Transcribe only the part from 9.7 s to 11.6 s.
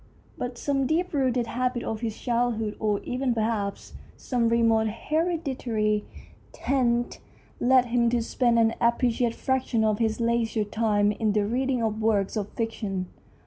of his leisure time in the